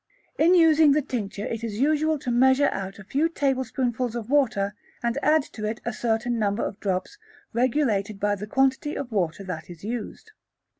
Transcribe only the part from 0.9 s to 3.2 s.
the tincture it is usual to measure out a